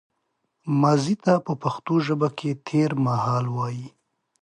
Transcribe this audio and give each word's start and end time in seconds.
ماضي 0.81 1.15
ته 1.23 1.33
په 1.45 1.53
پښتو 1.63 1.93
ژبه 2.07 2.29
کې 2.37 2.51
تېرمهال 2.67 3.45
وايي 3.55 3.87